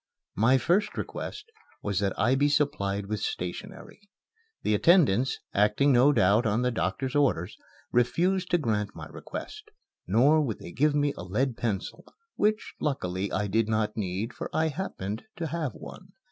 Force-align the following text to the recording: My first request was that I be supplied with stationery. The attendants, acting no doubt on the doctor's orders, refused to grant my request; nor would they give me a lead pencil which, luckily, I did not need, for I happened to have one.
My 0.33 0.57
first 0.57 0.97
request 0.97 1.51
was 1.83 1.99
that 1.99 2.17
I 2.19 2.33
be 2.33 2.49
supplied 2.49 3.05
with 3.05 3.19
stationery. 3.19 4.09
The 4.63 4.73
attendants, 4.73 5.37
acting 5.53 5.91
no 5.91 6.11
doubt 6.11 6.47
on 6.47 6.63
the 6.63 6.71
doctor's 6.71 7.13
orders, 7.15 7.55
refused 7.91 8.49
to 8.49 8.57
grant 8.57 8.95
my 8.95 9.05
request; 9.05 9.69
nor 10.07 10.41
would 10.41 10.57
they 10.57 10.71
give 10.71 10.95
me 10.95 11.13
a 11.15 11.23
lead 11.23 11.55
pencil 11.55 12.03
which, 12.35 12.73
luckily, 12.79 13.31
I 13.31 13.45
did 13.45 13.69
not 13.69 13.95
need, 13.95 14.33
for 14.33 14.49
I 14.51 14.69
happened 14.69 15.25
to 15.35 15.45
have 15.45 15.73
one. 15.75 16.13